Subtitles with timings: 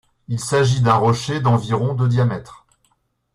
[0.29, 2.65] Il s'agit d'un rocher d'environ de diamètre.